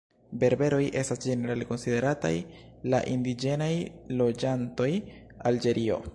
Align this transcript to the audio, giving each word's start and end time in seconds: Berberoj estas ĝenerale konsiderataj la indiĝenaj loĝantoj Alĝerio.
Berberoj 0.43 0.79
estas 1.01 1.19
ĝenerale 1.25 1.67
konsiderataj 1.73 2.33
la 2.95 3.03
indiĝenaj 3.15 3.71
loĝantoj 4.23 4.91
Alĝerio. 5.53 6.05